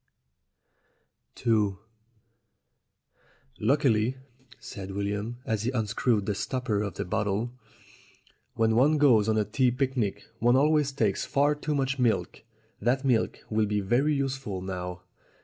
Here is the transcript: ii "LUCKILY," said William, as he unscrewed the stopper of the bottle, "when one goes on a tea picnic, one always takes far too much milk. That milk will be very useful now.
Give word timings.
ii 1.45 1.75
"LUCKILY," 3.59 4.17
said 4.59 4.89
William, 4.89 5.37
as 5.45 5.61
he 5.61 5.69
unscrewed 5.69 6.25
the 6.25 6.33
stopper 6.33 6.81
of 6.81 6.95
the 6.95 7.05
bottle, 7.05 7.53
"when 8.55 8.75
one 8.75 8.97
goes 8.97 9.29
on 9.29 9.37
a 9.37 9.45
tea 9.45 9.69
picnic, 9.69 10.23
one 10.39 10.55
always 10.55 10.91
takes 10.91 11.23
far 11.23 11.53
too 11.53 11.75
much 11.75 11.99
milk. 11.99 12.41
That 12.81 13.05
milk 13.05 13.41
will 13.51 13.67
be 13.67 13.79
very 13.79 14.15
useful 14.15 14.63
now. 14.63 15.03